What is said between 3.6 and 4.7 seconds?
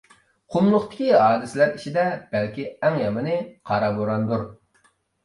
قارا بوراندۇر.